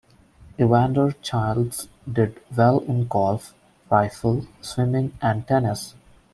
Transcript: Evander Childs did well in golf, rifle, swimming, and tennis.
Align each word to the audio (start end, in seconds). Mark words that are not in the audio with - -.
Evander 0.57 1.11
Childs 1.21 1.87
did 2.11 2.41
well 2.57 2.79
in 2.79 3.07
golf, 3.07 3.53
rifle, 3.91 4.47
swimming, 4.59 5.15
and 5.21 5.47
tennis. 5.47 5.93